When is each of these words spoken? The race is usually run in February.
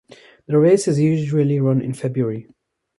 The 0.47 0.57
race 0.57 0.87
is 0.87 0.99
usually 0.99 1.59
run 1.59 1.79
in 1.79 1.93
February. 1.93 2.47